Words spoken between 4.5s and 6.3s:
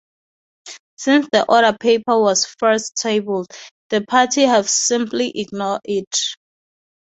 simply ignored it.